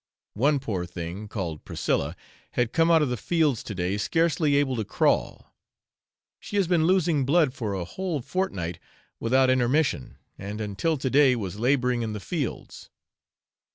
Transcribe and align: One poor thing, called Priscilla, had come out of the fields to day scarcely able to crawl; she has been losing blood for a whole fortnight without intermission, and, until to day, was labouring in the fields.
One 0.33 0.57
poor 0.59 0.87
thing, 0.87 1.27
called 1.27 1.63
Priscilla, 1.63 2.15
had 2.53 2.73
come 2.73 2.89
out 2.89 3.03
of 3.03 3.09
the 3.09 3.17
fields 3.17 3.61
to 3.61 3.75
day 3.75 3.97
scarcely 3.99 4.55
able 4.55 4.75
to 4.77 4.83
crawl; 4.83 5.53
she 6.39 6.55
has 6.57 6.67
been 6.67 6.87
losing 6.87 7.23
blood 7.23 7.53
for 7.53 7.75
a 7.75 7.85
whole 7.85 8.23
fortnight 8.23 8.79
without 9.19 9.51
intermission, 9.51 10.17
and, 10.39 10.59
until 10.59 10.97
to 10.97 11.09
day, 11.11 11.35
was 11.35 11.59
labouring 11.59 12.01
in 12.01 12.13
the 12.13 12.19
fields. 12.19 12.89